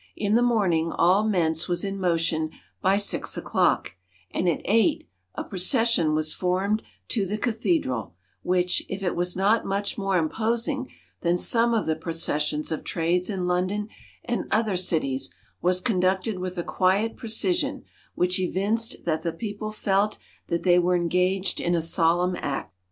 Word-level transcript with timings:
In 0.15 0.33
the 0.33 0.41
morning, 0.41 0.91
all 0.91 1.29
Mentz 1.29 1.67
was 1.67 1.83
in 1.83 1.99
motion 1.99 2.49
by 2.81 2.97
six 2.97 3.37
o'clock; 3.37 3.93
and 4.31 4.49
at 4.49 4.63
eight, 4.65 5.07
a 5.35 5.43
procession 5.43 6.15
was 6.15 6.33
formed 6.33 6.81
to 7.09 7.23
the 7.27 7.37
Cathedral, 7.37 8.15
which, 8.41 8.83
if 8.89 9.03
it 9.03 9.15
was 9.15 9.35
not 9.35 9.63
much 9.63 9.99
more 9.99 10.17
imposing 10.17 10.89
than 11.19 11.37
some 11.37 11.75
of 11.75 11.85
the 11.85 11.95
processions 11.95 12.71
of 12.71 12.83
trades 12.83 13.29
in 13.29 13.45
London 13.45 13.89
and 14.25 14.45
other 14.49 14.75
cities, 14.75 15.35
was 15.61 15.79
conducted 15.79 16.39
with 16.39 16.57
a 16.57 16.63
quiet 16.63 17.15
precision 17.15 17.83
which 18.15 18.39
evinced 18.39 19.05
that 19.05 19.21
the 19.21 19.31
people 19.31 19.71
felt 19.71 20.17
that 20.47 20.63
they 20.63 20.79
were 20.79 20.95
engaged 20.95 21.61
in 21.61 21.75
a 21.75 21.79
solemn 21.83 22.35
act. 22.41 22.73